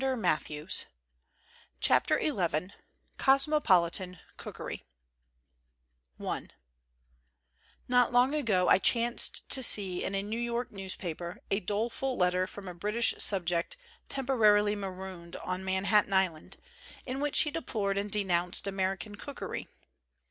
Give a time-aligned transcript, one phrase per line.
[0.03, 0.87] 182
[1.79, 2.73] XT COSMOPOLITAN COOKERY XI
[3.19, 4.83] COSMOPOLITAN COOKERY
[7.87, 12.47] NOT long ago I chanced to see in a New York newspaper a doleful letter
[12.47, 13.77] from a British subject
[14.09, 16.57] temporarily marooned on Manhattan Island
[17.05, 19.67] in which he deplored and denounced American cookery.